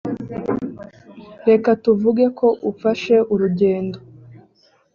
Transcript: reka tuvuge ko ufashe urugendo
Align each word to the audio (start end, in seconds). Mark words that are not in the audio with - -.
reka 1.49 1.69
tuvuge 1.83 2.25
ko 2.37 2.47
ufashe 2.71 3.15
urugendo 3.33 3.97